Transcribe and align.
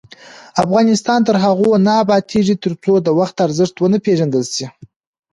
افغانستان 0.63 1.19
تر 1.27 1.35
هغو 1.43 1.69
نه 1.85 1.93
ابادیږي، 2.03 2.55
ترڅو 2.63 2.93
د 3.01 3.07
وخت 3.19 3.35
ارزښت 3.47 3.75
ونه 3.79 3.97
پیژندل 4.05 4.43
شي. 4.55 4.65